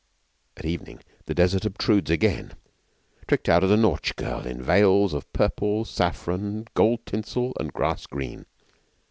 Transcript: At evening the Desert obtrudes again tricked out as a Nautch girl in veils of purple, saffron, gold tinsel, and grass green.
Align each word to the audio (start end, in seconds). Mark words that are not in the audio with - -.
At 0.57 0.65
evening 0.65 1.01
the 1.27 1.35
Desert 1.35 1.63
obtrudes 1.63 2.09
again 2.09 2.53
tricked 3.27 3.47
out 3.47 3.63
as 3.63 3.69
a 3.69 3.77
Nautch 3.77 4.15
girl 4.15 4.47
in 4.47 4.59
veils 4.59 5.13
of 5.13 5.31
purple, 5.31 5.85
saffron, 5.85 6.65
gold 6.73 7.05
tinsel, 7.05 7.53
and 7.59 7.71
grass 7.71 8.07
green. 8.07 8.47